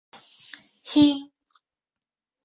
Һин 0.91 1.19